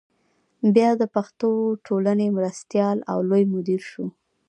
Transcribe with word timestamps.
بیا 0.75 0.89
د 1.01 1.03
پښتو 1.15 1.49
ټولنې 1.85 2.27
مرستیال 2.37 2.97
او 3.11 3.17
لوی 3.29 3.43
مدیر 3.53 3.81
شو. 3.91 4.05